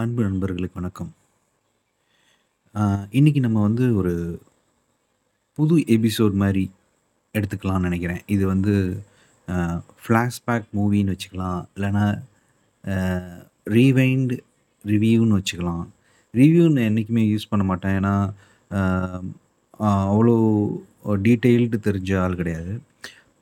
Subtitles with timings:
[0.00, 1.08] அன்பு நண்பர்களுக்கு வணக்கம்.
[2.74, 4.12] இன்றைக்கி இன்னைக்கு நம்ம வந்து ஒரு
[5.58, 6.64] புது எபிசோட் மாதிரி
[7.34, 8.74] எடுத்துக்கலாம்னு நினைக்கிறேன் இது வந்து
[10.02, 11.62] ஃப்ளாஷ்பேக் மூவின்னு வச்சுக்கலாம்.
[11.76, 12.04] இல்லைன்னா
[13.76, 14.34] ரீவைண்ட்
[14.84, 15.82] ரிவ்யூன்னு வச்சுக்கலாம்.
[16.34, 17.96] ரிவ்யூன்னு என்றைக்குமே யூஸ் பண்ண மாட்டேன்.
[18.00, 18.14] ஏன்னா,
[20.12, 20.36] அவ்வளோ
[21.26, 22.74] டீட்டெயில்டு தெரிஞ்ச ஆள் கிடையாது.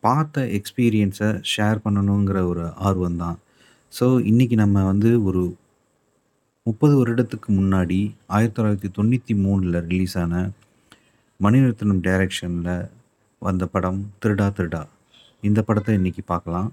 [0.00, 3.38] பார்த்த எக்ஸ்பீரியன்ஸை ஷேர் பண்ணணுங்கிற ஒரு ஆர்வம் தான்.
[4.00, 5.44] ஸோ, இன்றைக்கி நம்ம வந்து ஒரு
[6.70, 7.98] 30 வருடத்துக்கு முன்னாடி
[8.36, 10.40] 1993ல ரிலீஸ் ஆன
[11.40, 12.70] மணிரத்னம் டைரக்ஷனில்
[13.42, 14.82] வந்த படம் திருடா திருடா.
[15.48, 16.70] இந்த படத்தை இன்னைக்கு பார்க்கலாம்.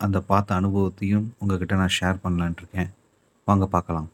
[0.00, 2.92] அந்த பார்த்த அனுபவத்தையும் உங்ககிட்ட நான் ஷேர் பண்ணலான்ட்ருக்கேன்
[3.48, 4.08] வாங்க பார்க்கலாம்.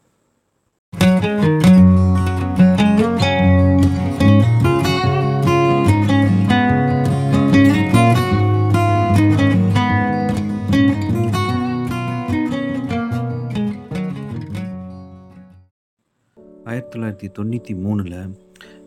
[16.71, 18.17] ஆயிரத்தி தொள்ளாயிரத்தி தொண்ணூற்றி மூணில்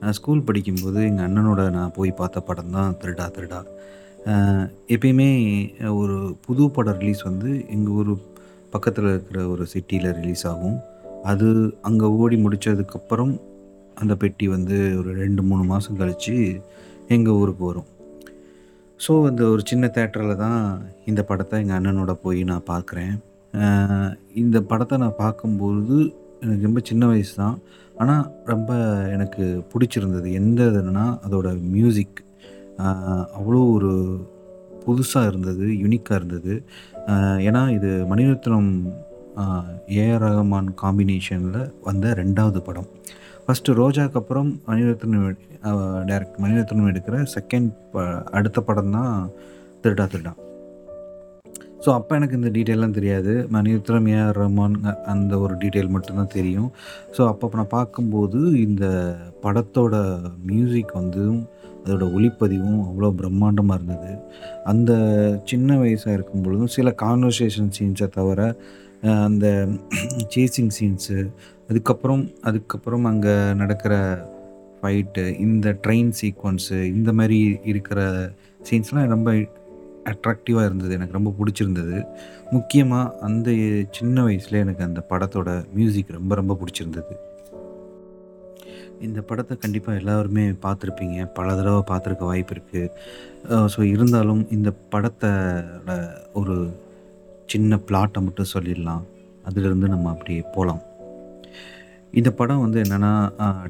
[0.00, 3.60] நான் ஸ்கூல் படிக்கும்போது எங்கள் அண்ணனோட நான் போய் பார்த்த படம் தான் திருடா திருடா.
[4.94, 5.28] எப்பயுமே
[6.00, 8.12] ஒரு புது படம் ரிலீஸ் வந்து எங்கள் ஊர்
[8.74, 10.78] பக்கத்தில் இருக்கிற ஒரு சிட்டியில் ரிலீஸ் ஆகும்.
[11.30, 11.48] அது
[11.88, 13.34] அங்கே ஓடி முடித்ததுக்கப்புறம்
[14.02, 16.34] அந்த பெட்டி வந்து ஒரு ரெண்டு மூணு மாதம் கழித்து
[17.16, 17.88] எங்கள் ஊருக்கு வரும்.
[19.00, 20.60] ஸோ அந்த ஒரு சின்ன தேட்டரில் தான்
[21.10, 23.14] இந்த படத்தை எங்கள் அண்ணனோட போய் நான் பார்க்குறேன்.
[24.42, 25.96] இந்த படத்தை நான் பார்க்கும்போது
[26.44, 27.56] எனக்கு ரொம்ப சின்ன வயசு தான்
[28.02, 28.70] ஆனால் ரொம்ப
[29.14, 32.20] எனக்கு பிடிச்சிருந்தது எந்த இதுன்னா அதோட மியூசிக்
[33.38, 33.92] அவ்வளோ ஒரு
[34.86, 36.54] புதுசாக இருந்தது யுனிக்காக இருந்தது.
[37.48, 38.70] ஏன்னா இது மணிரத்னம்
[40.00, 42.88] ஏஆர் ரஹ்மான் காம்பினேஷனில் வந்த ரெண்டாவது படம்.
[43.44, 45.24] ஃபஸ்ட்டு ரோஜாக்கு அப்புறம் மணிரத்னம்
[46.10, 48.04] டேரக்ட் மணிரத்னம் எடுக்கிற செகண்ட் ப
[48.38, 49.14] அடுத்த படம் தான்
[49.84, 50.32] திருடா திருடா.
[51.84, 53.32] ஸோ அப்போ எனக்கு இந்த டீட்டெயிலாம் தெரியாது.
[53.54, 54.76] மணிரத்னம் ஏஆர் ரஹ்மான்
[55.12, 56.70] அந்த ஒரு டீட்டெயில் மட்டும்தான் தெரியும்.
[57.16, 58.86] ஸோ அப்போ நான் பார்க்கும்போது இந்த
[59.44, 59.94] படத்தோட
[60.50, 61.24] மியூசிக் வந்து
[61.84, 64.12] அதோட ஒளிப்பதிவும் அவ்வளோ பிரம்மாண்டமாக இருந்தது.
[64.72, 64.92] அந்த
[65.50, 68.40] சின்ன வயசாக இருக்கும் பொழுதும் சில கான்வர்சேஷன் சீன்ஸை தவிர
[69.26, 69.46] அந்த
[70.34, 71.18] சேசிங் சீன்ஸு
[71.70, 73.94] அதுக்கப்புறம் அதுக்கப்புறம் அங்கே நடக்கிற
[74.80, 77.38] ஃபைட்டு இந்த ட்ரெயின் சீக்வன்ஸு இந்த மாதிரி
[77.72, 78.00] இருக்கிற
[78.70, 79.30] சீன்ஸ்லாம் ரொம்ப
[80.10, 81.98] அட்ராக்டிவாக இருந்தது எனக்கு ரொம்ப பிடிச்சிருந்தது.
[82.54, 83.50] முக்கியமாக அந்த
[83.98, 87.14] சின்ன வயசில் எனக்கு அந்த படத்தோட மியூசிக் ரொம்ப ரொம்ப பிடிச்சிருந்தது.
[89.06, 91.18] இந்த படத்தை கண்டிப்பாக எல்லாருமே பார்த்துருப்பீங்க.
[91.38, 92.90] பல தடவை பார்த்துருக்க வாய்ப்பு இருக்குது
[93.74, 95.98] ஸோ இருந்தாலும் இந்த படத்தோட
[96.40, 96.56] ஒரு
[97.52, 99.04] சின்ன பிளாட்டை மட்டும் சொல்லிடலாம்.
[99.48, 100.82] அதிலிருந்து நம்ம அப்படியே போகலாம்
[102.18, 103.12] இந்த படம் வந்து என்னென்னா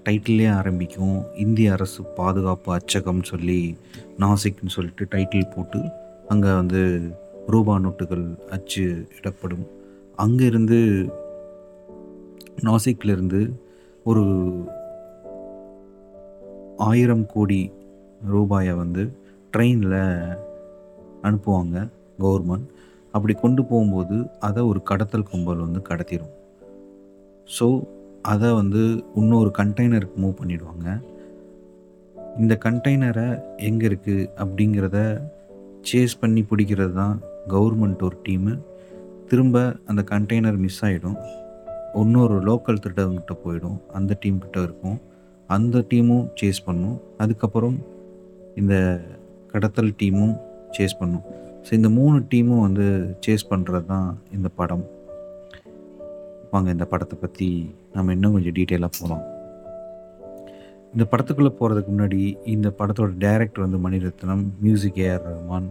[0.07, 1.19] டைட்டிலே ஆரம்பிக்கும்.
[1.45, 3.61] இந்திய அரசு பாதுகாப்பு அச்சகம்னு சொல்லி
[4.23, 5.81] நாசிக்னு சொல்லிட்டு டைட்டில் போட்டு
[6.29, 6.81] அங்கே வந்து
[7.53, 8.25] ரூபா நோட்டுகள்
[8.57, 8.85] அச்சு
[9.19, 9.65] இடப்படும்.
[10.19, 10.79] அங்கேருந்து
[12.67, 13.41] நாசிக்லேருந்து
[14.05, 14.25] ஒரு
[16.89, 17.61] ஆயிரம் கோடி
[18.35, 19.03] ரூபாயை வந்து
[19.53, 20.01] ட்ரெயினில்
[21.27, 21.77] அனுப்புவாங்க
[22.23, 22.69] கவர்மெண்ட்.
[23.15, 24.17] அப்படி கொண்டு போகும்போது
[24.49, 26.33] அதை ஒரு கடத்தல் கும்பல் வந்து கடத்திடும்
[27.59, 27.67] ஸோ
[28.33, 28.83] அதை வந்து
[29.21, 30.89] இன்னொரு கண்டெய்னருக்கு மூவ் பண்ணிடுவாங்க.
[32.43, 33.27] இந்த கண்டெய்னரை
[33.69, 34.99] எங்கே இருக்குது அப்படிங்கிறத
[35.89, 37.17] சேஸ் பண்ணி பிடிக்கிறது தான்
[37.53, 38.53] கவர்மெண்ட் ஒரு டீமு
[39.31, 39.59] திரும்ப
[39.91, 41.19] அந்த கண்டெய்னர் மிஸ் ஆகிடும்
[42.01, 43.77] இன்னொரு லோக்கல் திருடவங்கிட்ட போயிடும்.
[43.99, 44.97] அந்த டீம் கிட்ட இருக்கும்.
[45.49, 46.97] அந்த டீமும் சேஸ் பண்ணும்.
[47.23, 47.77] அதுக்கப்புறம்
[48.61, 48.75] இந்த
[49.53, 50.35] கடத்தல் டீமும்
[50.77, 51.25] சேஸ் பண்ணும்.
[51.67, 52.87] ஸோ இந்த மூணு டீமும் வந்து
[53.27, 54.85] சேஸ் பண்ணுறது தான் இந்த படம்.
[56.53, 57.49] வாங்க இந்த படத்தை பற்றி
[57.95, 59.25] நம்ம இன்னும் கொஞ்சம் டீட்டெயிலாக போகலாம்
[60.95, 65.69] இந்த படத்துக்குள்ளே போகிறதுக்கு முன்னாடி இந்த படத்தோட டைரக்டர் வந்து Maniratnam music AR Rahman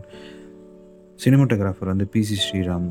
[1.20, 2.90] cinematographer வந்து பிசி ஸ்ரீராம்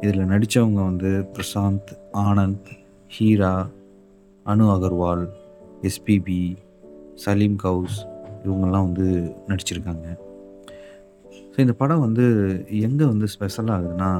[0.00, 2.70] இதில் நடித்தவங்க வந்து பிரசாந்த் ஆனந்த்
[3.10, 3.52] ஹீரா
[4.46, 5.24] அனு அகர்வால்
[5.82, 6.40] எஸ்பிபி
[7.14, 7.98] சலீம் கவுஸ்
[8.44, 9.06] இவங்கெல்லாம் வந்து
[9.48, 10.06] நடிச்சிருக்காங்க.
[11.52, 12.24] ஸோ இந்த படம் வந்து
[12.86, 14.10] எங்கே வந்து ஸ்பெஷல் ஆகுதுன்னா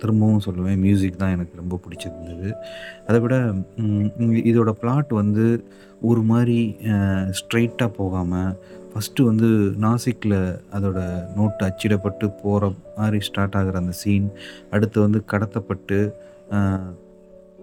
[0.00, 2.48] திரும்பவும் சொல்லுவேன் மியூசிக் தான் எனக்கு ரொம்ப பிடிச்சிருந்தது.
[3.08, 3.36] அதை விட
[4.50, 5.46] இதோட பிளாட் வந்து
[6.10, 6.58] ஒரு மாதிரி
[7.38, 8.52] ஸ்ட்ரெயிட்டாக போகாமல்
[8.90, 9.48] ஃபஸ்ட்டு வந்து
[9.84, 10.38] நாசிக்கில்
[10.76, 10.98] அதோட
[11.36, 14.28] நோட்டு அச்சிடப்பட்டு போகிற மாதிரி ஸ்டார்ட் ஆகிற அந்த சீன்
[14.74, 15.98] அடுத்து வந்து கடத்தப்பட்டு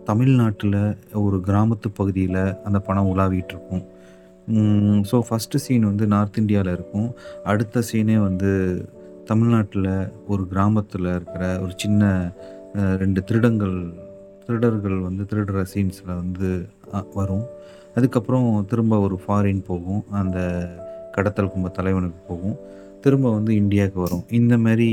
[0.09, 0.81] தமிழ்நாட்டில்
[1.25, 3.85] ஒரு கிராமத்து பகுதியில் அந்த படம் உலாவிட்டு இருக்கும்.
[5.09, 7.07] ஸோ ஃபஸ்ட்டு சீன் வந்து நார்த் இந்தியாவில் இருக்கும்.
[7.51, 8.51] அடுத்த சீனே வந்து
[9.29, 9.91] தமிழ்நாட்டில்
[10.27, 12.09] ஒரு கிராமத்தில் இருக்கிற ஒரு சின்ன
[13.03, 13.77] ரெண்டு திருடங்கள்
[14.45, 16.49] திருடர்கள் வந்து திருடுற சீன்ஸில் வந்து
[17.13, 17.45] வரும்.
[17.97, 20.01] அதுக்கப்புறம் திரும்ப ஒரு ஃபாரின் போகும்.
[20.21, 20.39] அந்த
[21.15, 22.57] கடத்தல் கும்ப தலைவனுக்கு போகும்.
[23.03, 24.25] திரும்ப வந்து இந்தியாவுக்கு வரும்.
[24.39, 24.89] இந்த மாதிரி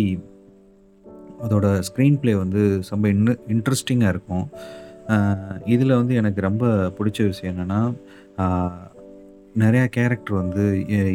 [1.45, 4.47] அதோட ஸ்க்ரீன் ப்ளே வந்து ரொம்ப இன்னு இன்ட்ரெஸ்டிங்காக இருக்கும்.
[5.75, 6.65] இதில் வந்து எனக்கு ரொம்ப
[6.99, 7.81] பிடிச்ச விஷயம் என்னென்னா
[9.61, 10.63] நிறையா கேரக்டர் வந்து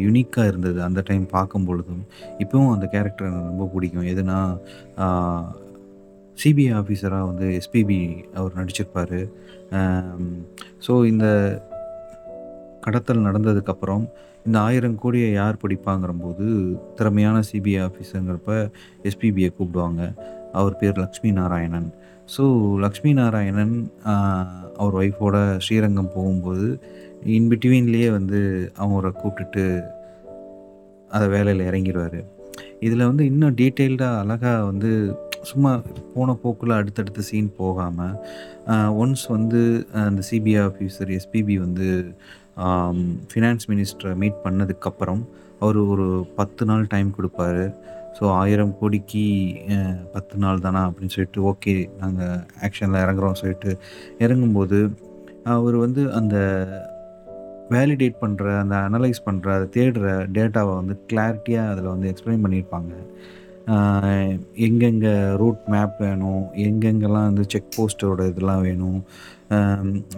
[0.06, 2.02] யுனிக்காக இருந்தது அந்த டைம் பார்க்கும்பொழுதும்.
[2.42, 4.38] இப்போவும் அந்த கேரக்டர் எனக்கு ரொம்ப பிடிக்கும் எதுனா,
[6.38, 8.00] சிபிஐ ஆஃபீஸராக வந்து எஸ்பிபி
[8.38, 9.18] அவர் நடிச்சிருப்பார்
[10.86, 11.26] ஸோ இந்த
[12.84, 14.04] கடத்தல் நடந்ததுக்கப்புறம்,
[14.46, 16.46] இந்த ஆயிரம் கோடியை யார் பிடிப்பாங்கிறம்போது,
[16.98, 18.52] திறமையான சிபிஐ ஆஃபீஸருங்கிறப்ப
[19.08, 20.02] எஸ்பிபியை கூப்பிடுவாங்க.
[20.58, 21.88] அவர் பேர் லக்ஷ்மி நாராயணன்.
[22.34, 22.44] ஸோ
[22.84, 23.74] லக்ஷ்மி நாராயணன்
[24.80, 26.68] அவர் ஒய்ஃபோட ஸ்ரீரங்கம் போகும்போது,
[27.36, 28.40] இன்பிட்வீன்லேயே வந்து
[28.84, 29.64] அவரை கூப்பிட்டுட்டு
[31.10, 32.20] அதை வேலையில் இறங்கிடுவார்.
[32.80, 34.90] இதில் வந்து இன்னும் டீட்டெயில்டாக அழகாக வந்து
[35.50, 35.72] சும்மா
[36.14, 38.16] போன போக்கில் அடுத்தடுத்த சீன் போகாமல்
[39.02, 39.60] ஒன்ஸ் வந்து
[40.06, 41.88] அந்த சிபிஐ ஆஃபீஸர் எஸ்பிபி வந்து
[43.30, 45.22] ஃபினான்ஸ் மினிஸ்டரை மீட் பண்ணதுக்கப்புறம்,
[45.60, 46.06] அவர் ஒரு
[46.38, 47.66] 10 நாள் டைம் கொடுப்பாரு.
[48.16, 49.24] ஸோ ஆயிரம் கோடிக்கு
[50.14, 53.72] பத்து நாள் தானா அப்படின்னு சொல்லிட்டு, ஓகே நாங்கள் ஆக்ஷனில் இறங்குறோம் சொல்லிட்டு
[54.18, 54.80] இறங்கும்போது,
[55.56, 56.36] அவர் வந்து அந்த
[57.74, 62.92] வேலிடேட் பண்ணுற அந்த அனலைஸ் பண்ணுற அதை தேடுற டேட்டாவை வந்து கிளாரிட்டியாக அதில் வந்து எக்ஸ்ப்ளைன் பண்ணியிருப்பாங்க.
[64.66, 65.10] எங்கெங்கே
[65.40, 69.00] ரூட் மேப் வேணும், எங்கெங்கலாம் வந்து செக் போஸ்ட்டோட இதெல்லாம் வேணும்.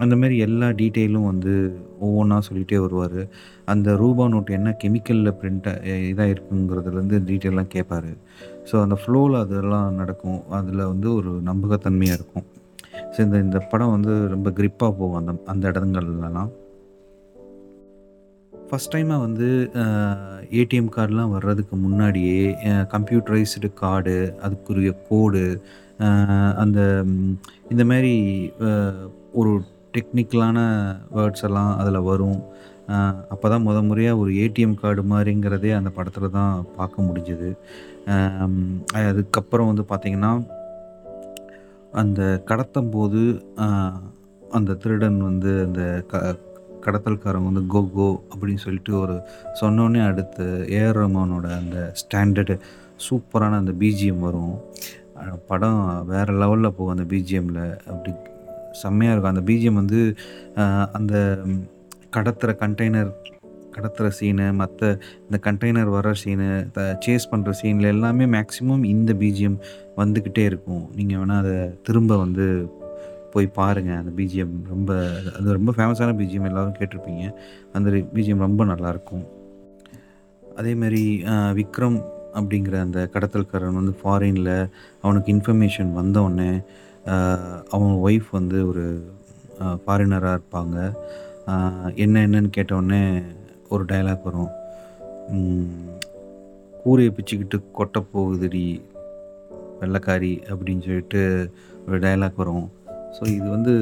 [0.03, 1.53] அந்த மாதிரி எல்லா டீட்டெயிலும் வந்து
[2.05, 3.19] ஒவ்வொன்றா சொல்லிகிட்டே வருவார்
[3.73, 5.69] அந்த ரூபா நோட் என்ன கெமிக்கலில் பிரிண்ட்
[6.11, 8.13] இதாக இருக்குங்கிறதுலேருந்து டீட்டெயில்லாம் கேட்பாரு.
[8.69, 10.41] ஸோ அந்த ஃப்ளோவில் அதெல்லாம் நடக்கும்.
[10.59, 12.47] அதில் வந்து ஒரு நம்பகத்தன்மையாக இருக்கும்.
[13.13, 16.51] ஸோ இந்த இந்த படம் வந்து ரொம்ப க்ரிப்பாக போகும் அந்த அந்த இடங்கள்லலாம்.
[18.71, 19.47] ஃபர்ஸ்ட் டைமாக வந்து
[20.59, 22.43] ஏடிஎம் கார்டெலாம் வர்றதுக்கு முன்னாடியே
[22.93, 24.13] கம்ப்யூட்டரைஸ்டு கார்டு,
[24.45, 25.41] அதுக்குரிய கோடு,
[26.61, 26.79] அந்த
[27.73, 28.13] இந்த மாதிரி
[29.39, 29.51] ஒரு
[29.95, 30.57] டெக்னிக்கலான
[31.17, 32.39] வேர்ட்ஸ் எல்லாம் அதில் வரும்.
[33.33, 37.49] அப்போ தான் முத முறையாக ஒரு ஏடிஎம் கார்டு மாதிரிங்கிறதே அந்த படத்தில் தான் பார்க்க முடிஞ்சது.
[39.09, 40.31] அதுக்கப்புறம் வந்து பார்த்திங்கன்னா
[42.03, 42.21] அந்த
[42.51, 43.23] கடத்தும் போது
[44.57, 45.81] அந்த திருடன் வந்து அந்த
[46.13, 46.23] க
[46.85, 49.15] கடத்தல்காரன் வந்து "கோ கோ" அப்படின்னு சொல்லிட்டு ஒரு
[49.61, 50.45] சொன்னோடனே அடுத்து
[50.79, 52.55] ஏஆர் ரமானோட அந்த ஸ்டாண்டர்டு
[53.05, 54.55] சூப்பரான அந்த பிஜிஎம் வரும்.
[55.49, 55.81] படம்
[56.11, 58.11] வேறு லெவலில் போகும் அந்த பிஜிஎம்மில் அப்படி
[58.81, 59.33] செம்மையாக இருக்கும்.
[59.33, 59.99] அந்த பிஜிஎம் வந்து
[60.99, 61.15] அந்த
[62.15, 63.11] கடத்துகிற கண்டெய்னர்
[63.75, 64.87] கடத்துகிற சீனு, மற்ற
[65.25, 69.57] இந்த கண்டெய்னர் வர சீனு, த சேஸ் பண்ணுற சீனில் எல்லாமே மேக்ஸிமம் இந்த பிஜிஎம்
[69.99, 70.83] வந்துக்கிட்டே இருக்கும்.
[70.97, 71.55] நீங்கள் வேணால் அதை
[71.87, 72.45] திரும்ப வந்து
[73.33, 74.89] போய் பாருங்கள் அந்த பிஜிஎம் ரொம்ப
[75.37, 77.25] அது ரொம்ப ஃபேமஸான பிஜிஎம் எல்லோரும் கேட்டிருப்பீங்க.
[77.73, 79.25] அந்த பிஜிஎம் ரொம்ப நல்லாயிருக்கும்.
[80.57, 81.03] அதேமாரி
[81.59, 81.99] விக்ரம்
[82.33, 84.69] அப்படிங்கிற அந்த கடத்தல்காரன் வந்து ஃபாரினில்
[85.01, 86.49] அவனுக்கு இன்ஃபர்மேஷன் வந்தோனே,
[87.69, 88.85] அவன் ஒய்ஃப் வந்து ஒரு
[89.59, 90.77] ஃபாரினராக இருப்பாங்க.
[91.95, 93.03] என்ன என்னன்னு கேட்டவுடனே
[93.69, 94.51] ஒரு டயலாக் வரும்.
[96.83, 98.65] கூரையை பிச்சுக்கிட்டு கொட்டை போகுதுடி
[99.81, 101.21] வெள்ளைக்காரி" அப்படின்னு சொல்லிட்டு
[101.87, 102.65] ஒரு டயலாக் வரும்.
[103.15, 103.73] ஸோ இது வந்து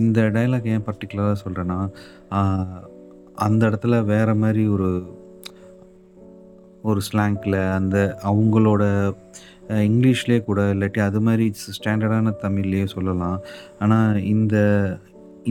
[0.00, 1.78] இந்த டயலாக் ஏன் பர்டிகுலராக சொல்கிறேன்னா
[3.46, 4.90] அந்த இடத்துல வேறு மாதிரி ஒரு
[6.88, 7.96] ஒரு ஸ்லாங்கில் அந்த
[8.30, 8.82] அவங்களோட
[9.88, 11.44] இங்கிலீஷ்லேயே கூட இல்லாட்டி அது மாதிரி
[11.76, 13.38] ஸ்டாண்டர்டான தமிழ்லேயே சொல்லலாம்.
[13.82, 14.56] ஆனால் இந்த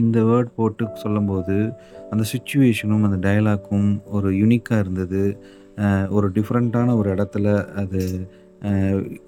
[0.00, 1.56] இந்த வேர்ட் போட்டு சொல்லும்போது,
[2.10, 5.22] அந்த சுச்சுவேஷனும் அந்த டயலாக்கும் ஒரு யூனிக்காக இருந்தது.
[6.16, 7.46] ஒரு டிஃப்ரெண்ட்டான ஒரு இடத்துல
[7.82, 8.00] அது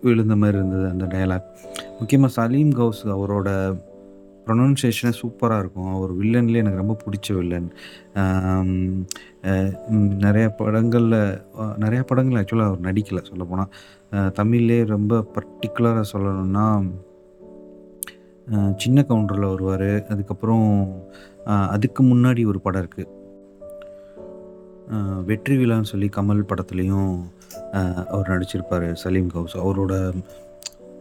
[0.04, 1.49] விழுந்த மாதிரி இருந்தது அந்த டயலாக்.
[2.02, 3.49] முக்கியமாக சலீம் கௌஸ் அவரோட
[4.47, 5.90] ப்ரொனன்சியேஷனே சூப்பராக இருக்கும்.
[5.94, 7.68] அவர் வில்லன்லேயே எனக்கு ரொம்ப பிடிச்ச வில்லன்.
[10.18, 11.16] நிறைய படங்களில்
[11.85, 13.71] நிறையா படங்கள் ஆக்சுவலாக அவர் நடிக்கலை சொல்லப்போனால்
[14.12, 16.66] அ ரொம்ப பர்டிகுலராக சொல்லணும்னா,
[18.76, 20.68] சின்ன கவுண்டரில் வருவார் அதுக்கப்புறம்
[21.47, 23.11] அதுக்கு முன்னாடி ஒரு படம் இருக்குது
[25.25, 27.12] வெற்றி விழான்னு சொல்லி கமல் படத்துலேயும்
[28.12, 29.56] அவர் நடிச்சிருப்பார் சலீம் கௌஸ்.
[29.56, 29.94] அவரோட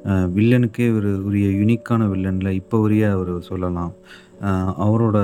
[0.05, 3.93] வில்லனுக்கே ஒரு உரிய யுனிக்கான வில்லனில் இப்போ உரிய அவர் சொல்லலாம்.
[4.85, 5.17] அவரோட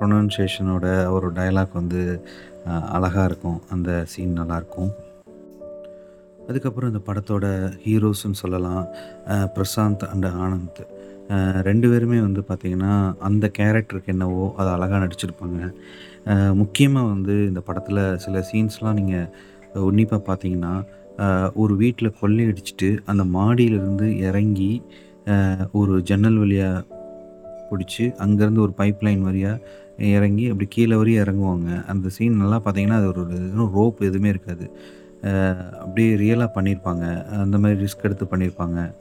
[0.00, 2.02] ப்ரொனன்சியேஷனோட அவரோட டயலாக் வந்து
[2.64, 3.60] அழகாக இருக்கும்.
[3.70, 4.92] அந்த சீன் நல்லாயிருக்கும்.
[6.48, 7.46] அதுக்கப்புறம் இந்த படத்தோட
[7.84, 8.86] ஹீரோஸ்ன்னு சொல்லலாம்.
[9.56, 10.80] பிரசாந்த் அண்ட் ஆனந்த்.
[11.62, 15.60] ரெண்டு பேருமே வந்து பார்த்திங்கன்னா அந்த கேரக்டருக்கு என்னவோ அதை அழகாக நடிச்சிருப்பாங்க.
[16.54, 19.28] முக்கியமாக வந்து இந்த படத்தில் சில சீன்ஸ்லாம் நீங்கள்
[19.74, 20.74] உன்னிப்பாக பார்த்தீங்கன்னா,
[21.54, 24.82] ஒரு வீட்டில் கொள்ளையடிச்சிட்டு அந்த மாடியிலிருந்து இறங்கி,
[25.72, 26.84] ஒரு ஜன்னல் வழியாக
[27.70, 29.68] பிடிச்சி அங்கேருந்து ஒரு பைப் லைன் வழியாக
[29.98, 31.86] இறங்கி அப்படி கீழே வரையும் இறங்குவாங்க.
[31.86, 34.70] அந்த சீன் நல்லா பார்த்தீங்கன்னா, அது ஒரு வெறும் ரோப் எதுவுமே இருக்காது.
[35.80, 37.24] அப்படியே ரியலாக பண்ணியிருப்பாங்க.
[37.24, 38.94] அந்த மாதிரி ரிஸ்க் எடுத்து பண்ணியிருப்பாங்க.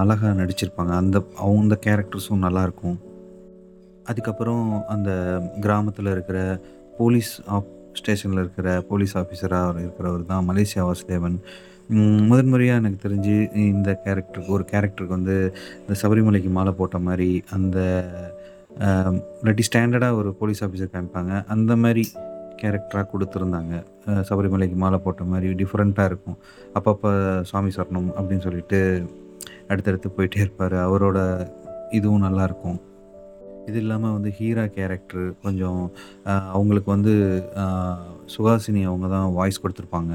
[0.00, 0.92] அழகாக நடிச்சிருப்பாங்க.
[1.02, 2.96] அந்த அவங்க கேரக்டர்ஸும் நல்லாயிருக்கும்.
[4.04, 5.10] அதுக்கப்புறம் அந்த
[5.60, 6.60] கிராமத்தில் இருக்கிற
[6.98, 11.36] போலீஸ் ஆப் ஸ்டேஷனில் இருக்கிற போலீஸ் ஆஃபீஸரா இருக்கிறவர் தான் மலேசியா வாசுதேவன்.
[12.30, 13.34] முதன்முறையாக எனக்கு தெரிஞ்சு
[13.70, 15.36] இந்த கேரக்டருக்கு ஒரு கேரக்டருக்கு வந்து
[15.80, 17.78] இந்த சபரிமலைக்கு மாலை போட்ட மாதிரி அந்த
[19.42, 21.32] இல்லாட்டி ஸ்டாண்டர்டாக ஒரு போலீஸ் ஆஃபீஸர் காமிப்பாங்க.
[21.54, 22.04] அந்த மாதிரி
[22.62, 23.74] கேரக்டராக கொடுத்துருந்தாங்க
[24.28, 26.38] சபரிமலைக்கு மாலை போட்ட மாதிரி டிஃப்ரெண்ட்டாக இருக்கும்.
[26.78, 27.10] அப்பப்போ
[27.50, 28.80] "சுவாமி சரணம்" அப்படின்னு சொல்லிட்டு
[29.68, 31.18] அடுத்தடுத்து போயிட்டே இருப்பார் அவரோட
[31.98, 32.78] இதுவும் நல்லாயிருக்கும்.
[33.68, 35.82] இது இல்லாமல் வந்து ஹீரா கேரக்டர் கொஞ்சம்
[36.56, 37.14] அவங்களுக்கு வந்து
[38.34, 40.14] சுஹாசினி அவங்க தான் வாய்ஸ் கொடுத்துருப்பாங்க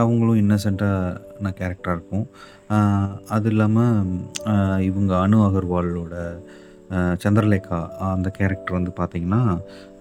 [0.00, 2.26] அவங்களும் இன்னசென்ட்டான கேரக்டராக இருக்கும்.
[3.36, 4.10] அது இல்லாமல்
[4.88, 6.16] இவங்க அனு அகர்வாலோட
[7.22, 7.78] சந்திரலேகா
[8.14, 9.42] அந்த கேரக்டர் வந்து பார்த்திங்கன்னா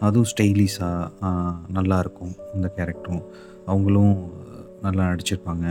[0.07, 1.31] அதுவும் ஸ்டைலிஷாக
[1.77, 3.23] நல்லாயிருக்கும் அந்த கேரக்டரும்.
[3.71, 4.15] அவங்களும்
[4.85, 5.65] நல்லா நடிச்சிருப்பாங்க.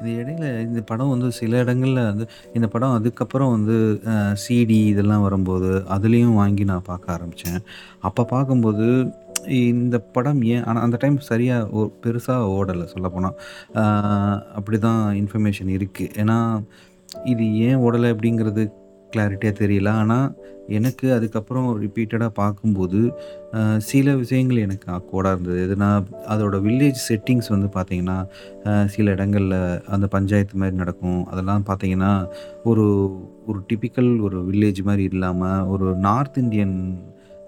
[0.00, 2.24] இது இடையில இந்த படம் வந்து சில இடங்களில் வந்து
[2.54, 3.76] இந்த படம் அதுக்கப்புறம் வந்து
[4.44, 7.60] சிடி இதெல்லாம் வரும்போது, அதுலேயும் வாங்கி நான் பார்க்க ஆரம்பித்தேன்
[8.00, 8.88] அப்போ பார்க்கும்போது
[9.70, 13.36] இந்த படம் ஏன் ஆனால் அந்த டைம் சரியாக ஓ பெருசாக ஓடலை சொல்லப்போனால்
[14.54, 16.38] அப்படி தான் இன்ஃபர்மேஷன் இருக்குது ஏன்னா,
[17.26, 18.64] இது ஏன் ஓடலை அப்படிங்கிறது
[19.12, 19.88] கிளாரிட்டியாக தெரியல.
[19.88, 20.34] ஆனால்
[20.68, 23.00] எனக்கு அதுக்கப்புறம் ரிப்பீட்டடாக பார்க்கும்போது,
[23.78, 25.60] சில விஷயங்கள் எனக்கு அக்கோடாக இருந்தது.
[25.66, 25.90] எதுனா
[26.28, 31.26] அதோடய வில்லேஜ் செட்டிங்ஸ் வந்து பார்த்திங்கன்னா சில இடங்களில் அந்த பஞ்சாயத்து மாதிரி நடக்கும்.
[31.26, 32.12] அதெல்லாம் பார்த்தீங்கன்னா,
[32.64, 32.84] ஒரு
[33.46, 36.98] ஒரு டிபிக்கல் ஒரு வில்லேஜ் மாதிரி இல்லாமல் ஒரு நார்த் இந்தியன்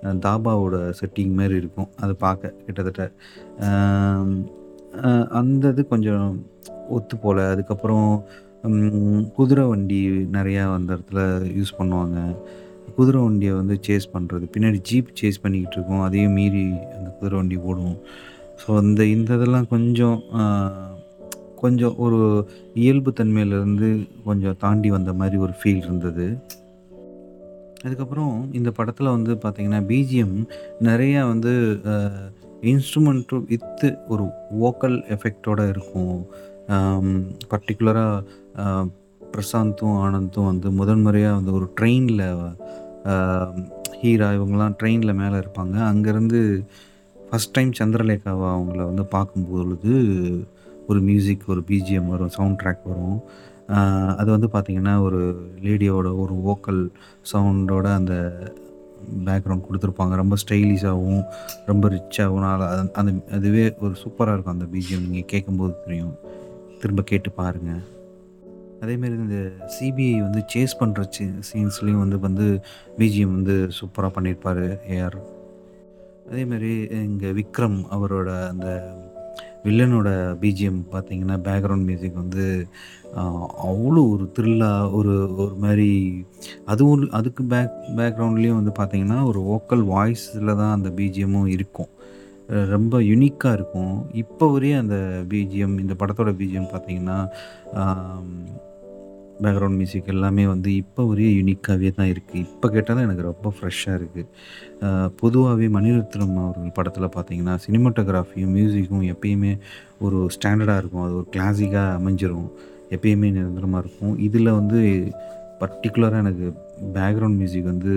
[0.02, 1.88] தாபாவோட செட்டிங் மாதிரி இருக்கும்.
[2.00, 3.10] அது பார்க்க கிட்டத்தட்ட.
[5.30, 6.46] அந்த இது கொஞ்சம்
[6.88, 7.48] ஒத்து போல.
[7.48, 8.24] அதுக்கப்புறம்
[9.36, 10.00] குதிரை வண்டி
[10.36, 11.20] நிறையா அந்த இடத்துல
[11.58, 12.18] யூஸ் பண்ணுவாங்க.
[12.96, 16.04] குதிரை வண்டியை வந்து சேஸ் பண்ணுறது பின்னாடி ஜீப் சேஸ் பண்ணிக்கிட்டு இருக்கும்.
[16.06, 16.64] அதையும் மீறி
[16.96, 17.96] அந்த குதிரை வண்டி ஓடும்.
[18.62, 20.20] ஸோ இந்த இந்த இதெல்லாம் கொஞ்சம்
[21.62, 22.18] கொஞ்சம் ஒரு
[22.82, 23.88] இயல்பு தன்மையிலேருந்து
[24.26, 26.26] கொஞ்சம் தாண்டி வந்த மாதிரி ஒரு ஃபீல் இருந்தது.
[27.84, 30.36] அதுக்கப்புறம் இந்த படத்தில் வந்து பார்த்திங்கன்னா பிஜிஎம்
[30.88, 31.52] நிறையா வந்து
[32.72, 34.24] இன்ஸ்ட்ருமெண்ட்டும் வித்து ஒரு
[34.62, 36.16] வோக்கல் எஃபெக்ட்டோட இருக்கும்.
[37.50, 38.24] பர்டிகுலராக
[39.32, 42.24] பிரசாந்தும், ஆனந்தும் வந்து முதன்முறையாக வந்து ஒரு ட்ரெயினில்
[44.02, 45.76] ஹீரா இவங்கலாம் ட்ரெயினில் மேலே இருப்பாங்க.
[45.90, 46.40] அங்கேருந்து
[47.28, 49.92] ஃபர்ஸ்ட் டைம் சந்திரலேகாவை அவங்கள வந்து பார்க்கும்பொழுது,
[50.88, 52.34] ஒரு மியூசிக் ஒரு பிஜிஎம் வரும்.
[52.36, 53.18] சவுண்ட் ட்ராக் வரும்.
[54.20, 55.20] அது வந்து பார்த்தீங்கன்னா, ஒரு
[55.64, 56.82] லேடியோட ஒரு வோக்கல்
[57.32, 58.14] சவுண்டோட அந்த
[59.26, 61.22] பேக்ரவுண்ட் கொடுத்துருப்பாங்க ரொம்ப ஸ்டைலிஷாகவும்
[61.66, 62.46] ரொம்ப ரிச்சாகவும்
[63.00, 65.04] அந்த அதுவே ஒரு சூப்பராக இருக்கும் அந்த பிஜிஎம்.
[65.04, 66.14] நீங்கள் கேட்கும்போது தெரியும்.
[66.80, 67.82] திரும்ப கேட்டு பாருங்கள்
[68.82, 69.38] அதேமாரி இந்த
[69.74, 72.46] சிபிஐ வந்து சேஸ் பண்ணுற சீ சீன்ஸ்லேயும் வந்து வந்து
[72.98, 74.62] பிஜிஎம் வந்து சூப்பராக பண்ணியிருப்பார்
[74.96, 75.18] ஏஆர்.
[76.30, 76.72] அதேமாரி
[77.08, 78.68] இங்கே விக்ரம் அவரோட அந்த
[79.64, 80.08] வில்லனோட
[80.42, 82.44] பிஜிஎம் பார்த்தீங்கன்னா, பேக்ரவுண்ட் மியூசிக் வந்து
[83.70, 85.90] அவ்வளோ ஒரு த்ரில்லாக ஒரு ஒரு மாதிரி
[86.72, 91.90] அதுவும் அதுக்கு பேக் பேக்ரவுண்ட்லேயும் வந்து பார்த்தீங்கன்னா, ஒரு வோக்கல் வாய்ஸில் தான் அந்த பிஜிஎம்மும் இருக்கும்.
[92.74, 93.96] ரொம்ப யுனிக்காக இருக்கும்.
[94.22, 94.96] இப்போ வரையும் அந்த
[95.30, 97.18] பிஜிஎம் இந்த படத்தோட பிஜிஎம் பார்த்தீங்கன்னா,
[99.44, 104.24] பேக்ரவுண்ட் மியூசிக் எல்லாமே வந்து இப்போ வரையும் யுனிக்காவே தான் இருக்குது இப்போ கேட்டாலும் எனக்கு ரொம்ப ஃப்ரெஷ்ஷாக இருக்குது
[105.20, 109.52] பொதுவாகவே மணிரத்னம் அவர்கள் படத்தில் பார்த்தீங்கன்னா, சினிமாட்டோகிராஃபியும், மியூசிக்கும் எப்பயுமே
[110.06, 111.04] ஒரு ஸ்டாண்டர்டாக இருக்கும்.
[111.06, 112.48] அது ஒரு கிளாசிக்காக அமைஞ்சிரும்.
[112.96, 114.16] எப்பயுமே நிரந்தரமாக இருக்கும்.
[114.28, 114.80] இதில் வந்து
[115.62, 116.48] பர்டிகுலராக எனக்கு
[116.96, 117.94] பேக்ரவுண்ட் மியூசிக் வந்து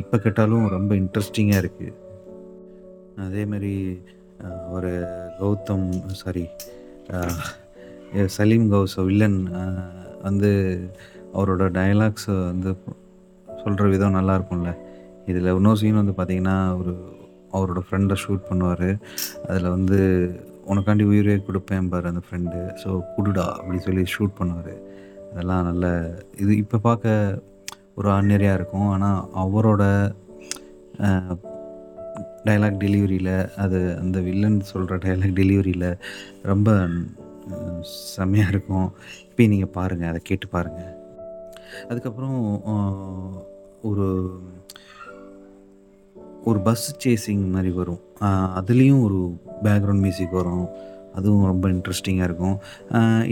[0.00, 1.92] இப்போ கேட்டாலும் ரொம்ப இன்ட்ரெஸ்டிங்காக இருக்குது
[3.26, 3.74] அதேமாரி
[4.74, 4.92] ஒரு
[5.40, 5.88] கௌதம்
[6.22, 6.44] சாரி
[8.36, 9.38] சலீம் கௌஸ் வில்லன்
[10.26, 10.50] வந்து
[11.36, 12.70] அவரோட டயலாக்ஸ் வந்து
[13.48, 14.70] சொல்கிற விதம் நல்லாயிருக்கும்ல
[15.30, 16.92] இதில் இன்னொரு சீன் வந்து பார்த்தீங்கன்னா, ஒரு
[17.56, 18.88] அவரோட ஃப்ரெண்டை ஷூட் பண்ணுவார்
[19.48, 19.98] அதில் வந்து
[20.72, 22.60] "உனக்காண்டி உயிரே கொடுப்பேன் பாரு அந்த ஃப்ரெண்டு.
[22.82, 24.74] ஸோ குடுடா" அப்படி சொல்லி ஷூட் பண்ணுவார்
[25.30, 25.86] அதெல்லாம் நல்ல
[26.42, 27.40] இது இப்போ பார்க்க
[27.98, 28.88] ஒரு ஆர்டினரியா இருக்கும்.
[28.88, 29.82] ஆனால் அவரோட
[32.44, 35.88] டைலாக் டயலாக் அது அந்த வில்லன் சொல்கிற டயலாக் டெலிவரியில்
[36.50, 36.70] ரொம்ப
[38.14, 38.88] செம்மையாக இருக்கும்.
[39.28, 40.92] இப்போ நீங்கள் பாருங்கள் அதை கேட்டு பாருங்கள்
[41.88, 42.38] அதுக்கப்புறம்
[43.90, 44.06] ஒரு
[46.50, 48.00] ஒரு பஸ் சேசிங் மாதிரி வரும்.
[48.58, 49.18] அதுலேயும் ஒரு
[49.64, 50.66] பேக்ரவுண்ட் மியூசிக் வரும்.
[51.18, 52.56] அதுவும் ரொம்ப இன்ட்ரெஸ்டிங்காக இருக்கும்.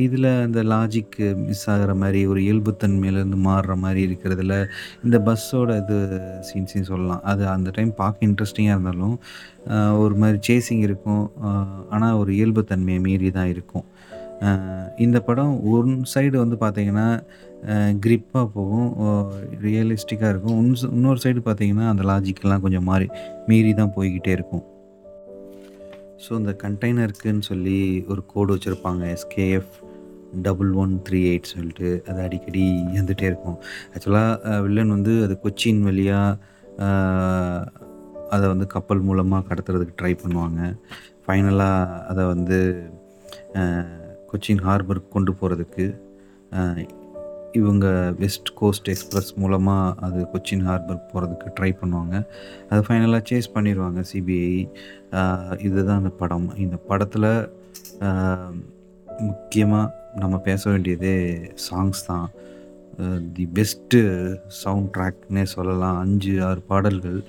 [0.05, 4.55] இதில் அந்த லாஜிக் மிஸ் ஆகிற மாதிரி ஒரு இயல்புத்தன்மையிலேருந்து மாறுற மாதிரி இருக்கிறதுல,
[5.05, 5.99] இந்த பஸ்ஸோட இது
[6.49, 7.23] சீன்ஸையும் சொல்லலாம்.
[7.33, 9.17] அது அந்த டைம் பார்க்க இன்ட்ரெஸ்டிங்காக இருந்தாலும்,
[10.05, 11.25] ஒரு மாதிரி சேசிங் இருக்கும்.
[11.97, 13.87] ஆனால் ஒரு இயல்புத்தன்மையை மீறி தான் இருக்கும்.
[15.05, 17.09] இந்த படம் ஒன் சைடு வந்து பார்த்தீங்கன்னா,
[18.05, 18.89] க்ரிப்பாக போகும்.
[19.65, 20.59] ரியலிஸ்டிக்காக இருக்கும்.
[20.97, 23.09] இன்னொரு சைடு பார்த்தீங்கன்னா, அந்த லாஜிக்கெல்லாம் கொஞ்சம் மாறி
[23.51, 24.65] மீறி தான் போய்கிட்டே இருக்கும்.
[26.25, 27.79] ஸோ இந்த கண்டெய்னருக்குன்னு சொல்லி
[28.13, 29.75] ஒரு கோடு வச்சுருப்பாங்க எஸ்கேஎஃப்
[30.33, 33.57] 1138 சொல்லிட்டு அது அடிக்கடி இருந்துகிட்டே இருக்கும்.
[33.93, 36.89] ஆக்சுவலாக வில்லன் வந்து அது கொச்சின் வழியாக
[38.35, 40.61] அதை வந்து கப்பல் மூலமாக கடத்துறதுக்கு ட்ரை பண்ணுவாங்க.
[41.25, 42.59] ஃபைனலாக அதை வந்து
[44.33, 45.87] கொச்சின் ஹார்பருக்கு கொண்டு போகிறதுக்கு
[47.59, 47.87] இவங்க
[48.23, 52.17] வெஸ்ட் கோஸ்ட் எக்ஸ்பிரஸ் மூலமாக அது கொச்சின் ஹார்பர் போகிறதுக்கு ட்ரை பண்ணுவாங்க.
[52.69, 54.53] அதை ஃபைனலாக சேஸ் பண்ணிடுவாங்க சிபிஐ.
[55.67, 56.49] இதுதான் அந்த படம்.
[56.65, 57.31] இந்த படத்தில்
[59.29, 59.87] முக்கியமாக
[60.23, 61.17] நம்ம பேச வேண்டியதே
[61.67, 62.29] சாங்ஸ் தான்.
[63.37, 64.01] தி பெஸ்ட்டு
[64.63, 65.99] சவுண்ட் ட்ராக்னே சொல்லலாம்.
[66.07, 67.21] 5, 6 பாடல்கள்.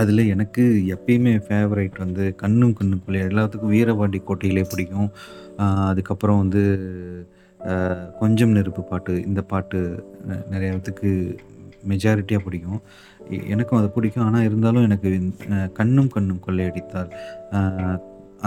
[0.00, 0.62] அதில் எனக்கு
[0.94, 5.10] எப்பயுமே ஃபேவரைட் வந்து கண்ணும் கண்ணுக்குள்ளே எல்லாத்துக்கும் வீரபாண்டி கோட்டையிலே பிடிக்கும்.
[5.90, 6.62] அதுக்கப்புறம் வந்து
[8.20, 9.12] கொஞ்சம் நெருப்பு பாட்டு.
[9.28, 9.78] இந்த பாட்டு
[10.50, 11.10] நெ இடத்துக்கு
[11.90, 12.80] மெஜாரிட்டியாக பிடிக்கும்.
[13.54, 14.24] எனக்கும் அது பிடிக்கும்.
[14.26, 15.10] ஆனால் இருந்தாலும் எனக்கு
[15.78, 17.12] கண்ணும் கண்ணும் கொள்ளையடித்தால்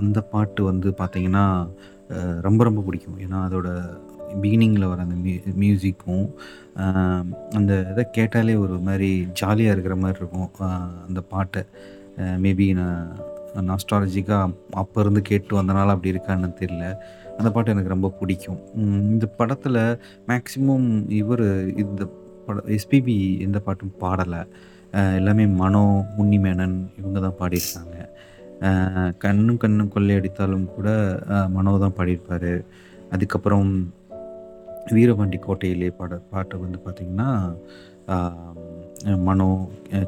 [0.02, 1.46] அந்த பாட்டு வந்து பார்த்திங்கன்னா
[2.48, 3.18] ரொம்ப ரொம்ப பிடிக்கும்.
[3.26, 3.70] ஏன்னா அதோட
[4.44, 6.26] பிகினிங்கில் வர அந்த மியூ மியூசிக்கும்
[7.58, 9.10] அந்த இதை கேட்டாலே ஒரு மாதிரி
[9.40, 10.50] ஜாலியாக இருக்கிற மாதிரி இருக்கும்.
[11.08, 11.64] அந்த பாட்டை
[12.44, 13.02] மேபி நான்
[13.70, 16.88] நாஸ்ட்ராலஜிக்காக அப்போ இருந்து கேட்டு வந்தனால அப்படி இருக்கான்னு தெரியல.
[17.39, 18.62] அந்த பாட்டு எனக்கு ரொம்ப பிடிக்கும்.
[19.13, 19.81] இந்த படத்தில்
[20.29, 20.88] மேக்ஸிமம்
[21.19, 21.48] இவரு
[21.84, 22.01] இந்த
[22.48, 23.15] பட எஸ்பிபி
[23.46, 24.41] எந்த பாட்டும் பாடலை
[25.19, 25.84] எல்லாமே மனோ,
[26.22, 27.98] உன்னிமேனன் இவங்க தான் பாடியிருக்காங்க.
[29.24, 30.89] கண்ணும் கண்ணும் கண்ணும் கொள்ளையடித்தாலும் கூட
[31.55, 32.51] மனோ தான் பாடியிருப்பார்
[33.15, 33.69] அதுக்கப்புறம்
[34.96, 37.29] வீரபாண்டி கோட்டையிலே பாட பாட்டு வந்து பார்த்திங்கன்னா
[39.27, 39.48] மனோ,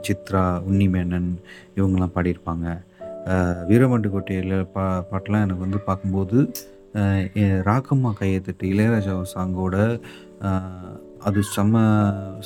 [0.06, 1.30] சித்ரா, உன்னிமேனன்
[1.78, 2.68] இவங்கெல்லாம் பாடியிருப்பாங்க.
[3.70, 6.38] வீரபாண்டி கோட்டையில் பா பாட்டெலாம் எனக்கு வந்து பார்க்கும்போது,
[7.70, 9.76] ராக்கம்மா கையெழுத்துட்டு இளையராஜா சாங்கோட
[11.28, 11.76] அது செம்ம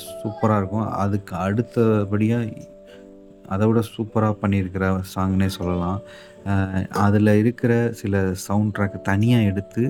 [0.06, 0.88] சூப்பராக இருக்கும்.
[1.02, 2.72] அதுக்கு அடுத்தபடியாக
[3.54, 4.84] அதை விட சூப்பராக பண்ணியிருக்கிற
[5.14, 6.00] சாங்னே சொல்லலாம்.
[7.04, 8.14] அதில் இருக்கிற சில
[8.46, 9.82] சவுண்ட் ட்ராக் தனியாக எடுத்து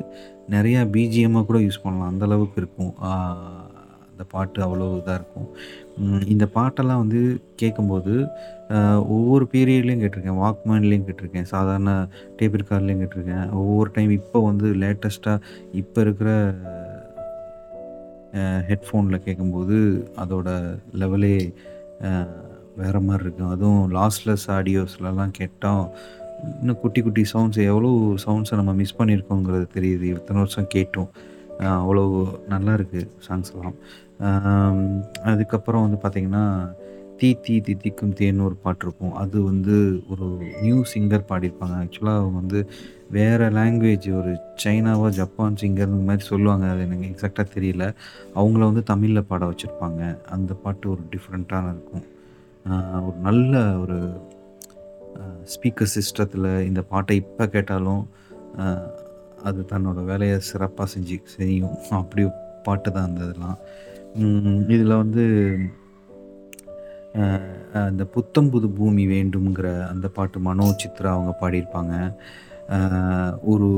[0.55, 2.11] நிறையா பிஜிஎம்மாக கூட யூஸ் பண்ணலாம்.
[2.13, 2.95] அந்தளவுக்கு இருக்கும்.
[4.11, 5.49] அந்த பாட்டு அவ்வளோ இதாக இருக்கும்.
[6.33, 7.21] இந்த பாட்டெல்லாம் வந்து
[7.61, 8.15] கேட்கும்போது,
[9.15, 11.93] ஒவ்வொரு பீரியட்லேயும் கேட்டிருக்கேன் வாக்மேன்லேயும் கேட்டிருக்கேன் சாதாரண
[12.39, 15.39] டேப் கார்லேயும் கேட்டிருக்கேன் ஒவ்வொரு டைம் இப்போ வந்து லேட்டஸ்ட்டாக
[15.73, 16.31] இப்போ இருக்கிற
[18.71, 19.77] ஹெட்ஃபோனில் கேட்கும்போது,
[20.23, 20.49] அதோட
[21.03, 21.37] லெவலே
[22.81, 23.53] வேறு மாதிரி இருக்கும்.
[23.55, 25.85] அதுவும் லாஸ்லெஸ் ஆடியோஸ்லலாம் கேட்டால்
[26.59, 27.91] இன்னும் குட்டி குட்டி சவுண்ட்ஸ் எவ்வளோ
[28.25, 30.07] சவுண்ட்ஸை நம்ம மிஸ் பண்ணியிருக்கோங்கிறது தெரியுது.
[30.17, 31.09] இத்தனை வருஷம் கேட்டோம்
[31.83, 33.77] அவ்வளோ அவ்வளோ நல்லாயிருக்கு சாங்ஸ்லாம்.
[35.31, 36.45] அதுக்கப்புறம் வந்து பார்த்திங்கன்னா
[37.21, 39.15] தீ தீ தித்திக்கும் தேன்னு ஒரு பாட்டு இருக்கும்.
[39.15, 39.77] அது வந்து
[40.13, 40.27] ஒரு
[40.63, 41.77] நியூ சிங்கர் பாடியிருப்பாங்க.
[41.83, 42.61] ஆக்சுவலாக அவங்க வந்து
[43.11, 44.33] வேறு லாங்குவேஜ் ஒரு
[44.65, 46.67] சைனாவோ, ஜப்பான் சிங்கர் இந்த சொல்லுவாங்க.
[46.71, 47.85] அது எனக்கு எக்ஸாக்டாக தெரியல.
[48.35, 50.03] அவங்கள வந்து தமிழில் பாட வச்சுருப்பாங்க
[50.37, 52.07] அந்த பாட்டு ஒரு டிஃப்ரெண்ட்டான இருக்கும்.
[53.07, 53.99] ஒரு நல்ல ஒரு
[55.53, 58.05] ஸ்பீக்கர் சிஸ்டத்தில் இந்த பாட்டை இப்போ கேட்டாலும்,
[59.49, 61.77] அது தன்னோட வேலையை சிறப்பாக செஞ்சு செய்யும்.
[62.03, 62.23] அப்படி
[62.63, 63.59] பாட்டு தான் அந்த இதெல்லாம்.
[64.75, 65.25] இதில் வந்து
[67.89, 71.95] அந்த புத்தம் புது பூமி வேண்டும்ங்கிற அந்த பாட்டு மனோ, சித்ரா அவங்க பாடியிருப்பாங்க.
[73.53, 73.69] ஒரு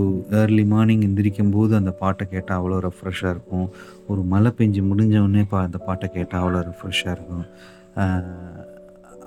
[0.40, 3.66] ஏர்லி மார்னிங் எந்திரிக்கும்போது அந்த பாட்டை கேட்டால் அவ்வளோ ரெஃப்ரெஷ்ஷாக இருக்கும்.
[4.08, 7.44] ஒரு மழை பெஞ்சு முடிஞ்சவுடனே பா அந்த பாட்டை கேட்டால் அவ்வளோ ரெஃப்ரெஷ்ஷாக இருக்கும்.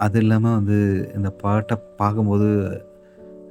[0.06, 0.80] அது இல்லாமல் வந்து
[1.16, 2.50] இந்த பாட்டை பார்க்கும்போது,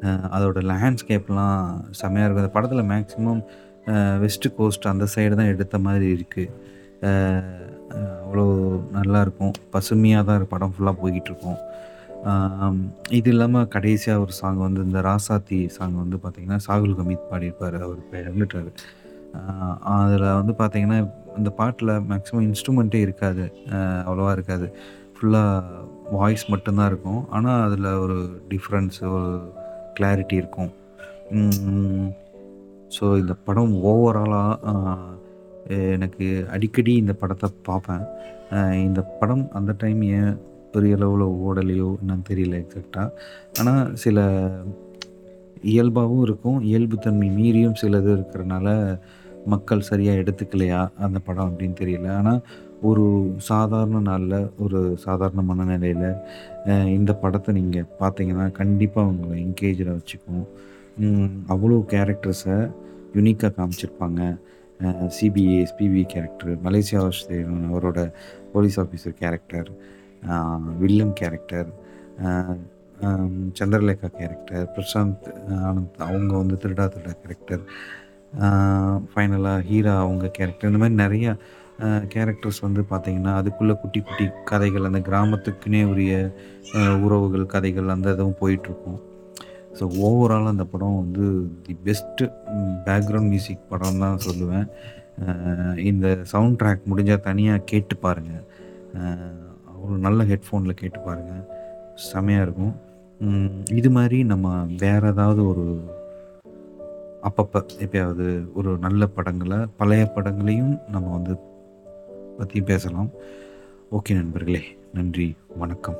[0.05, 1.59] அதோடய அதோட லேண்ட்ஸ்கேப்லாம்
[2.01, 2.45] செம்மையாக இருக்கும்.
[2.45, 3.43] அந்த படத்தில் மேக்ஸிமம்
[4.25, 6.53] வெஸ்ட் கோஸ்ட் அந்த சைடு தான் எடுத்த மாதிரி இருக்குது
[7.03, 8.47] அவ்வளோ
[8.97, 9.55] நல்லாயிருக்கும்.
[9.75, 11.61] பசுமையாக தான் படம் ஃபுல்லாக போய்கிட்டுருக்கும்
[13.19, 18.01] இது இல்லாமல் கடைசியாக ஒரு சாங் வந்து இந்த ராசாத்தி சாங் வந்து பார்த்திங்கன்னா சாகுல் கமீத் பாடியிருப்பார் அவர்
[18.03, 18.17] இப்ப
[19.95, 20.99] அதில் வந்து பார்த்திங்கன்னா
[21.39, 23.45] இந்த பாட்டில் மேக்ஸிமம் இன்ஸ்ட்ருமெண்ட்டே இருக்காது.
[24.07, 24.67] அவ்வளோவா இருக்காது.
[25.17, 25.87] ஃபுல்லாக
[26.19, 27.21] வாய்ஸ் மட்டும்தான் இருக்கும்.
[27.37, 28.17] ஆனால் அதில் ஒரு
[28.53, 29.33] டிஃப்ரென்ஸ் ஒரு
[29.99, 30.71] கிளாரிட்டி இருக்கும்.
[32.97, 34.75] ஸோ இந்த படம் ஓவராலாக
[35.97, 38.05] எனக்கு அடிக்கடி இந்த படத்தை பார்ப்பேன்.
[38.87, 40.33] இந்த படம் அந்த டைம் ஏன்
[40.75, 43.15] பெரிய அளவில் ஓடலையோ என்னன்னு தெரியல எக்ஸாக்டாக
[43.61, 44.27] ஆனால் சில
[45.73, 46.59] இயல்பாகவும் இருக்கும்.
[46.71, 48.69] இயல்புத்தன்மை மீறியும் சிலது இருக்கிறனால,
[49.53, 52.09] மக்கள் சரியாக எடுத்துக்கலையா அந்த படம் அப்படின்னு தெரியல.
[52.21, 52.43] ஆனால்
[52.89, 53.05] ஒரு
[53.49, 56.07] சாதாரண நாளில் ஒரு சாதாரண மனநிலையில்
[56.99, 60.47] இந்த படத்தை நீங்கள் பார்த்தீங்கன்னா, கண்டிப்பாக உங்களை என்கேஜில் வச்சுக்கும்.
[61.55, 62.57] அவ்வளோ கேரக்டர்ஸை
[63.17, 64.23] யுனிக்காக காமிச்சிருப்பாங்க.
[64.89, 67.99] அ CBI, SPB character, Malaysia Vasudevan அவரோட
[68.53, 69.71] police officer character,
[70.83, 71.71] villain character,
[73.59, 75.29] Chandralekha character, Prashanth
[75.69, 77.63] Anand அவங்க வந்து திருடா திருடா கேரக்டர்,
[79.11, 81.35] ஃபைனலாக ஹீரா அவங்க கேரக்டர் இந்த மாதிரி நிறையா
[82.15, 86.15] கேரக்டர்ஸ் வந்து பார்த்திங்கன்னா அதுக்குள்ளே குட்டி குட்டி கதைகள் அந்த கிராமத்துக்குனே உரிய
[87.05, 88.99] உறவுகள், கதைகள் அந்த இதுவும் போயிட்டுருக்கும்.
[89.81, 91.27] ஸோ ஓவராலா அந்த படம் வந்து
[91.67, 92.25] தி பெஸ்ட்டு
[92.87, 94.67] பேக்ரவுண்ட் மியூசிக் படம் தான் சொல்லுவேன்.
[95.91, 98.45] இந்த சவுண்ட் ட்ராக் முடிஞ்சால் தனியாக கேட்டு பாருங்கள்
[99.83, 101.47] ஒரு நல்ல ஹெட்ஃபோனில் கேட்டு பாருங்கள்
[102.09, 102.75] செமையாக இருக்கும்.
[103.81, 104.53] இது மாதிரி நம்ம
[104.85, 105.65] வேறு ஏதாவது ஒரு
[107.29, 108.29] அப்பப்போ எப்பயாவது
[108.61, 111.37] ஒரு நல்ல படங்களை பழைய படங்களையும் நம்ம வந்து
[112.39, 113.11] பற்றி பேசலாம்.
[113.99, 114.65] ஓகே நண்பர்களே
[114.99, 115.29] நன்றி
[115.65, 115.99] வணக்கம்.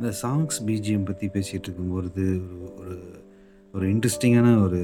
[0.00, 2.96] இந்த சாங்ஸ் பிஜிஎம் பற்றி பேசிகிட்டு இருக்கும்போது ஒரு ஒரு
[3.74, 4.80] ஒரு இன்ட்ரெஸ்டிங்கான ஒரு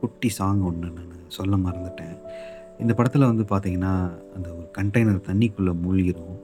[0.00, 2.16] குட்டி சாங் ஒன்று நான் சொல்ல மறந்துட்டேன்.
[2.80, 3.92] இந்த படத்தில் வந்து பார்த்திங்கன்னா
[4.36, 6.38] அந்த ஒரு கண்டெய்னர் தண்ணிக்குள்ளே மூழ்கிடும்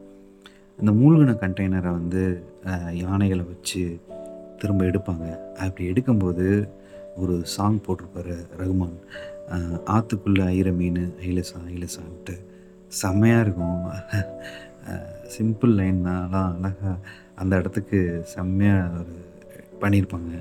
[0.81, 2.23] அந்த மூழ்கின கண்டெய்னரை வந்து
[2.93, 3.83] யானைகளை வச்சு
[4.59, 5.27] திரும்ப எடுப்பாங்க.
[5.65, 6.47] அப்படி எடுக்கும்போது
[7.17, 8.97] ஒரு சாங் போட்டிருப்பாரு ரகுமான்.
[9.95, 12.37] ஆற்றுக்குள்ளே ஆத்துக்குள்ளே ஐர மீன் ஐலசா ஐலசான்ட்டு.
[13.01, 13.81] செம்மையாக இருக்கும்.
[15.37, 16.95] சிம்பிள் லைன் தான் ஆனால் அழகாக
[17.43, 17.99] அந்த இடத்துக்கு
[18.35, 19.15] செம்மையாக ஒரு
[19.83, 20.33] பண்ணியிருப்பாங்க.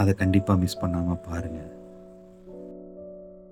[0.00, 1.71] அதை கண்டிப்பாக மிஸ் பண்ணாமல் பாருங்கள்